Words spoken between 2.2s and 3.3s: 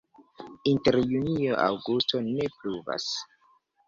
ne pluvas.